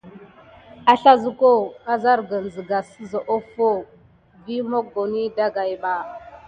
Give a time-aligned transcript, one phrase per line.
[0.93, 1.51] Aslazuko,
[1.97, 5.97] azargən zegas seza offo wazlə vi moggoni dagayɗa.